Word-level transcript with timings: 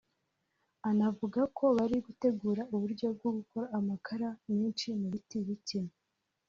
Anavuga 0.89 1.41
ko 1.57 1.65
bari 1.77 1.97
gutegura 2.05 2.61
uburyo 2.73 3.07
bwo 3.15 3.29
gukora 3.37 3.65
amakara 3.77 4.27
menshi 4.55 4.87
mu 4.99 5.07
biti 5.13 5.37
bike 5.47 5.79